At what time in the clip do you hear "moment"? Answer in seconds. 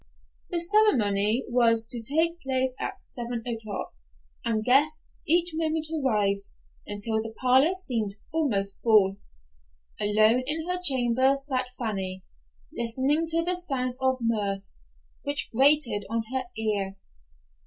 5.53-5.85